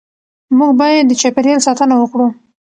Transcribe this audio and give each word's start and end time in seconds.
موږ 0.57 0.71
باید 0.79 1.03
د 1.07 1.11
چاپېریال 1.21 1.59
ساتنه 1.67 1.93
وکړو 1.97 2.27